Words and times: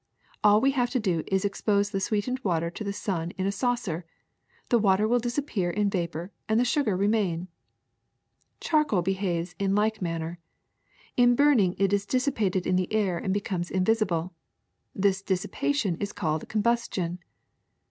All 0.43 0.59
we 0.59 0.71
have 0.71 0.89
to 0.97 0.99
do 0.99 1.21
is 1.27 1.43
to 1.43 1.47
expose 1.47 1.91
the 1.91 1.99
sweetened 1.99 2.39
water 2.43 2.71
to 2.71 2.83
the 2.83 2.91
sun 2.91 3.29
in 3.37 3.45
a 3.45 3.51
saucer; 3.51 4.03
the 4.69 4.79
water 4.79 5.07
will 5.07 5.19
disappear 5.19 5.69
in 5.69 5.91
vapor 5.91 6.31
and 6.49 6.59
the 6.59 6.65
sugar 6.65 6.97
remain. 6.97 7.49
''Charcoal 8.59 9.03
behaves 9.03 9.53
in 9.59 9.75
like 9.75 10.01
manner. 10.01 10.39
In 11.17 11.35
burning 11.35 11.75
it 11.77 11.93
is 11.93 12.07
dissipated 12.07 12.65
in 12.65 12.77
the 12.77 12.91
air 12.91 13.19
and 13.19 13.31
becomes 13.31 13.69
invisible. 13.69 14.33
This 14.95 15.21
dissipation 15.21 15.97
is 15.97 16.13
called 16.13 16.49
combustion. 16.49 17.19